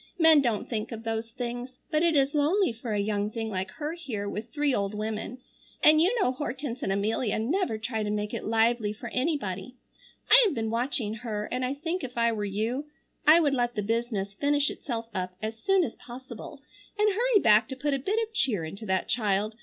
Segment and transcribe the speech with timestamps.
[0.17, 3.69] Men don't think of those things, but it is lonely for a young thing like
[3.69, 5.37] her here with three old women,
[5.83, 9.75] and you know Hortense and Amelia never try to make it lively for anybody.
[10.27, 12.85] I have been watching her, and I think if I were you
[13.27, 16.63] I would let the business finish itself up as soon as possible
[16.97, 19.53] and hurry back to put a bit of cheer into that child.